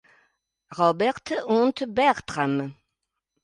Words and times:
Robert 0.79 1.29
und 1.45 1.93
Bertram 1.93 2.73